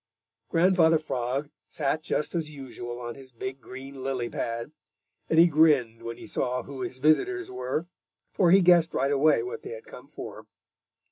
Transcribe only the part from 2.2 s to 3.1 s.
as usual